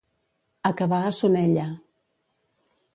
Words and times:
Acabar 0.69 1.03
a 1.07 1.13
Sonella. 1.19 1.67